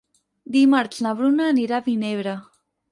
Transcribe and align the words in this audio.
Dimarts 0.55 1.03
na 1.07 1.13
Bruna 1.21 1.47
anirà 1.53 1.81
a 1.81 1.87
Vinebre. 1.91 2.37